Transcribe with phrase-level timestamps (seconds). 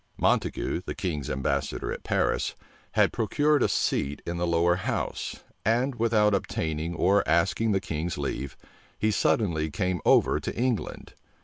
[0.17, 2.55] Montague, the king's ambassador at Paris,
[2.93, 8.17] had procured a seat in the lower house; and without obtaining or asking the king's
[8.17, 8.57] leave,
[8.97, 11.13] he suddenly came over to England.